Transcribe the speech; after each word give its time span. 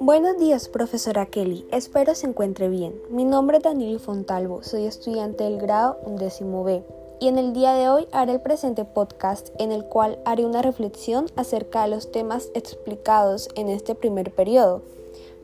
Buenos 0.00 0.38
días, 0.38 0.68
profesora 0.68 1.26
Kelly. 1.26 1.66
Espero 1.70 2.14
se 2.14 2.26
encuentre 2.26 2.68
bien. 2.68 3.00
Mi 3.08 3.24
nombre 3.24 3.58
es 3.58 3.62
Danilo 3.62 3.98
Fontalvo, 3.98 4.62
soy 4.62 4.86
estudiante 4.86 5.44
del 5.44 5.58
grado 5.58 5.98
undécimo 6.04 6.64
B 6.64 6.82
y 7.20 7.28
en 7.28 7.38
el 7.38 7.52
día 7.52 7.74
de 7.74 7.88
hoy 7.88 8.08
haré 8.10 8.32
el 8.32 8.40
presente 8.40 8.84
podcast 8.84 9.50
en 9.58 9.70
el 9.70 9.84
cual 9.84 10.18
haré 10.24 10.44
una 10.44 10.60
reflexión 10.60 11.26
acerca 11.36 11.84
de 11.84 11.90
los 11.90 12.10
temas 12.10 12.50
explicados 12.54 13.48
en 13.54 13.68
este 13.68 13.94
primer 13.94 14.34
periodo. 14.34 14.82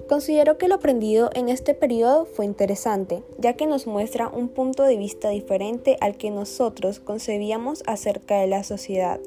Considero 0.09 0.57
que 0.57 0.69
lo 0.69 0.77
aprendido 0.77 1.29
en 1.35 1.51
este 1.51 1.75
periodo 1.75 2.25
fue 2.25 2.47
interesante, 2.47 3.23
ya 3.37 3.53
que 3.53 3.67
nos 3.67 3.87
muestra 3.87 4.29
un 4.29 4.49
punto 4.49 4.85
de 4.85 4.97
vista 4.97 5.29
diferente 5.29 5.99
al 6.01 6.17
que 6.17 6.31
nosotros 6.31 6.99
concebíamos 6.99 7.83
acerca 7.87 8.41
de 8.41 8.47
la 8.47 8.65
sociedad. 8.65 9.21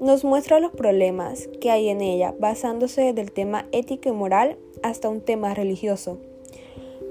Nos 0.00 0.24
muestra 0.24 0.58
los 0.58 0.72
problemas 0.72 1.48
que 1.60 1.70
hay 1.70 1.90
en 1.90 2.00
ella, 2.00 2.34
basándose 2.36 3.02
desde 3.02 3.20
el 3.20 3.30
tema 3.30 3.66
ético 3.70 4.08
y 4.08 4.12
moral 4.12 4.56
hasta 4.82 5.08
un 5.08 5.20
tema 5.20 5.54
religioso. 5.54 6.18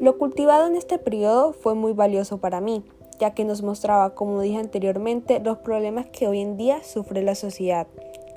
Lo 0.02 0.18
cultivado 0.18 0.68
en 0.68 0.76
este 0.76 0.98
periodo 0.98 1.54
fue 1.54 1.76
muy 1.76 1.94
valioso 1.94 2.40
para 2.40 2.60
mí, 2.60 2.84
ya 3.18 3.34
que 3.34 3.46
nos 3.46 3.62
mostraba, 3.62 4.14
como 4.14 4.42
dije 4.42 4.58
anteriormente, 4.58 5.40
los 5.40 5.60
problemas 5.60 6.08
que 6.08 6.28
hoy 6.28 6.42
en 6.42 6.58
día 6.58 6.84
sufre 6.84 7.24
la 7.24 7.36
sociedad, 7.36 7.88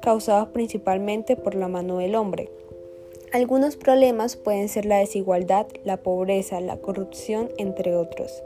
causados 0.03 0.51
principalmente 0.51 1.34
por 1.34 1.56
la 1.56 1.67
mano 1.67 1.98
del 1.98 2.15
hombre. 2.15 2.62
Algunos 3.32 3.77
problemas 3.77 4.36
pueden 4.36 4.68
ser 4.68 4.84
la 4.84 4.98
desigualdad, 4.98 5.66
la 5.84 5.96
pobreza, 5.96 6.60
la 6.60 6.77
corrupción, 6.77 7.48
entre 7.56 7.96
otros. 7.96 8.42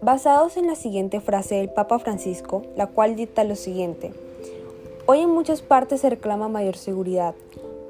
Basados 0.00 0.56
en 0.56 0.66
la 0.66 0.74
siguiente 0.74 1.20
frase 1.20 1.56
del 1.56 1.68
Papa 1.68 1.98
Francisco, 1.98 2.62
la 2.76 2.86
cual 2.86 3.14
dicta 3.14 3.44
lo 3.44 3.54
siguiente. 3.54 4.12
Hoy 5.04 5.20
en 5.20 5.28
muchas 5.28 5.60
partes 5.60 6.00
se 6.00 6.08
reclama 6.08 6.48
mayor 6.48 6.78
seguridad, 6.78 7.34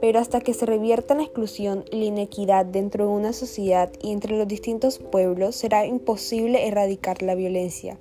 pero 0.00 0.18
hasta 0.18 0.40
que 0.40 0.52
se 0.52 0.66
revierta 0.66 1.14
la 1.14 1.22
exclusión 1.22 1.84
y 1.92 2.00
la 2.00 2.04
inequidad 2.06 2.66
dentro 2.66 3.06
de 3.06 3.12
una 3.12 3.32
sociedad 3.32 3.88
y 4.02 4.10
entre 4.10 4.36
los 4.36 4.48
distintos 4.48 4.98
pueblos, 4.98 5.54
será 5.54 5.86
imposible 5.86 6.66
erradicar 6.66 7.22
la 7.22 7.36
violencia. 7.36 7.98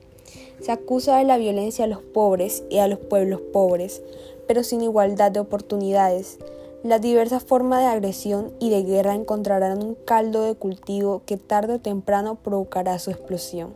Se 0.61 0.71
acusa 0.71 1.19
de 1.19 1.25
la 1.25 1.37
violencia 1.37 1.85
a 1.85 1.89
los 1.89 2.01
pobres 2.01 2.63
y 2.71 2.79
a 2.79 2.87
los 2.87 2.97
pueblos 2.97 3.41
pobres, 3.53 4.01
pero 4.47 4.63
sin 4.63 4.81
igualdad 4.81 5.31
de 5.31 5.41
oportunidades. 5.41 6.39
Las 6.85 7.01
diversas 7.01 7.43
formas 7.43 7.79
de 7.79 7.87
agresión 7.87 8.53
y 8.59 8.69
de 8.69 8.83
guerra 8.83 9.15
encontrarán 9.15 9.83
un 9.83 9.95
caldo 9.95 10.43
de 10.43 10.53
cultivo 10.53 11.23
que 11.25 11.35
tarde 11.35 11.73
o 11.73 11.79
temprano 11.79 12.35
provocará 12.35 12.99
su 12.99 13.09
explosión. 13.09 13.73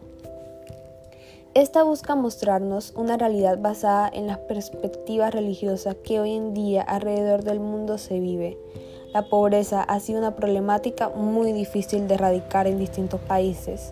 Esta 1.56 1.82
busca 1.82 2.14
mostrarnos 2.14 2.94
una 2.96 3.18
realidad 3.18 3.58
basada 3.60 4.08
en 4.14 4.28
las 4.28 4.38
perspectivas 4.38 5.34
religiosas 5.34 5.96
que 6.04 6.20
hoy 6.20 6.34
en 6.34 6.54
día 6.54 6.84
alrededor 6.84 7.44
del 7.44 7.60
mundo 7.60 7.98
se 7.98 8.20
vive. 8.20 8.60
La 9.12 9.28
pobreza 9.28 9.82
ha 9.82 10.00
sido 10.00 10.20
una 10.20 10.36
problemática 10.36 11.10
muy 11.10 11.52
difícil 11.52 12.08
de 12.08 12.14
erradicar 12.14 12.68
en 12.68 12.78
distintos 12.78 13.20
países. 13.22 13.92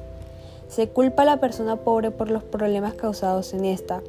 Se 0.67 0.89
culpa 0.89 1.23
a 1.23 1.25
la 1.25 1.39
persona 1.39 1.77
pobre 1.77 2.11
por 2.11 2.29
los 2.29 2.43
problemas 2.43 2.93
causados 2.93 3.55
en 3.55 3.65
esta, 3.65 4.03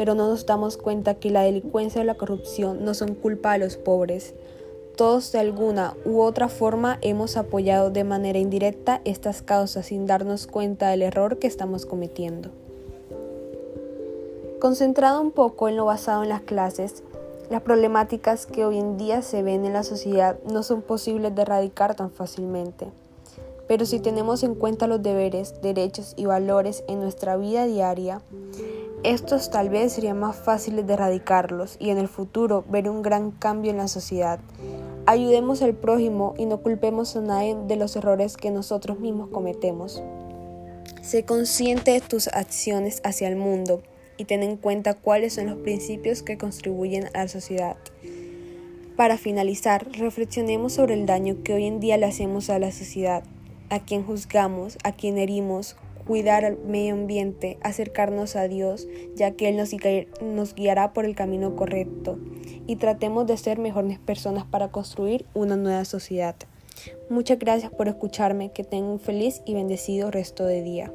pero 0.00 0.14
no 0.14 0.28
nos 0.28 0.46
damos 0.46 0.78
cuenta 0.78 1.16
que 1.16 1.28
la 1.28 1.42
delincuencia 1.42 2.00
o 2.00 2.04
la 2.04 2.14
corrupción 2.14 2.86
no 2.86 2.94
son 2.94 3.14
culpa 3.14 3.52
de 3.52 3.58
los 3.58 3.76
pobres. 3.76 4.32
Todos 4.96 5.30
de 5.30 5.40
alguna 5.40 5.94
u 6.06 6.22
otra 6.22 6.48
forma 6.48 6.96
hemos 7.02 7.36
apoyado 7.36 7.90
de 7.90 8.02
manera 8.02 8.38
indirecta 8.38 9.02
estas 9.04 9.42
causas 9.42 9.84
sin 9.84 10.06
darnos 10.06 10.46
cuenta 10.46 10.88
del 10.88 11.02
error 11.02 11.38
que 11.38 11.46
estamos 11.46 11.84
cometiendo. 11.84 12.48
Concentrado 14.58 15.20
un 15.20 15.32
poco 15.32 15.68
en 15.68 15.76
lo 15.76 15.84
basado 15.84 16.22
en 16.22 16.30
las 16.30 16.40
clases, 16.40 17.02
las 17.50 17.60
problemáticas 17.60 18.46
que 18.46 18.64
hoy 18.64 18.78
en 18.78 18.96
día 18.96 19.20
se 19.20 19.42
ven 19.42 19.66
en 19.66 19.74
la 19.74 19.82
sociedad 19.82 20.38
no 20.50 20.62
son 20.62 20.80
posibles 20.80 21.34
de 21.34 21.42
erradicar 21.42 21.94
tan 21.94 22.10
fácilmente. 22.10 22.86
Pero 23.68 23.84
si 23.84 24.00
tenemos 24.00 24.44
en 24.44 24.54
cuenta 24.54 24.86
los 24.86 25.02
deberes, 25.02 25.60
derechos 25.60 26.14
y 26.16 26.24
valores 26.24 26.84
en 26.88 27.00
nuestra 27.00 27.36
vida 27.36 27.66
diaria, 27.66 28.22
estos 29.02 29.50
tal 29.50 29.70
vez 29.70 29.92
serían 29.92 30.18
más 30.18 30.36
fáciles 30.36 30.86
de 30.86 30.92
erradicarlos 30.92 31.76
y 31.78 31.88
en 31.88 31.98
el 31.98 32.08
futuro 32.08 32.64
ver 32.68 32.90
un 32.90 33.00
gran 33.00 33.30
cambio 33.30 33.70
en 33.70 33.78
la 33.78 33.88
sociedad. 33.88 34.40
Ayudemos 35.06 35.62
al 35.62 35.74
prójimo 35.74 36.34
y 36.36 36.44
no 36.44 36.60
culpemos 36.60 37.16
a 37.16 37.20
nadie 37.22 37.56
de 37.66 37.76
los 37.76 37.96
errores 37.96 38.36
que 38.36 38.50
nosotros 38.50 39.00
mismos 39.00 39.30
cometemos. 39.30 40.02
Sé 41.00 41.24
consciente 41.24 41.92
de 41.92 42.00
tus 42.02 42.28
acciones 42.28 43.00
hacia 43.02 43.28
el 43.28 43.36
mundo 43.36 43.82
y 44.18 44.26
ten 44.26 44.42
en 44.42 44.58
cuenta 44.58 44.92
cuáles 44.92 45.32
son 45.32 45.46
los 45.46 45.58
principios 45.60 46.22
que 46.22 46.36
contribuyen 46.36 47.06
a 47.14 47.22
la 47.22 47.28
sociedad. 47.28 47.76
Para 48.96 49.16
finalizar, 49.16 49.90
reflexionemos 49.92 50.74
sobre 50.74 50.92
el 50.92 51.06
daño 51.06 51.38
que 51.42 51.54
hoy 51.54 51.64
en 51.64 51.80
día 51.80 51.96
le 51.96 52.04
hacemos 52.04 52.50
a 52.50 52.58
la 52.58 52.70
sociedad, 52.70 53.24
a 53.70 53.80
quien 53.80 54.04
juzgamos, 54.04 54.76
a 54.84 54.92
quien 54.92 55.16
herimos, 55.16 55.76
cuidar 56.10 56.44
al 56.44 56.58
medio 56.58 56.94
ambiente, 56.94 57.56
acercarnos 57.62 58.34
a 58.34 58.48
Dios, 58.48 58.88
ya 59.14 59.30
que 59.30 59.48
Él 59.48 59.56
nos, 60.20 60.56
guiará 60.56 60.92
por 60.92 61.04
el 61.04 61.14
camino 61.14 61.54
correcto, 61.54 62.18
y 62.66 62.74
tratemos 62.74 63.28
de 63.28 63.36
ser 63.36 63.60
mejores 63.60 64.00
personas 64.00 64.44
para 64.44 64.72
construir 64.72 65.24
una 65.34 65.56
nueva 65.56 65.84
sociedad. 65.84 66.34
Muchas 67.10 67.38
gracias 67.38 67.70
por 67.70 67.86
escucharme, 67.86 68.50
que 68.50 68.64
tengan 68.64 68.90
un 68.90 68.98
feliz 68.98 69.40
y 69.46 69.54
bendecido 69.54 70.10
resto 70.10 70.44
de 70.46 70.62
día. 70.62 70.92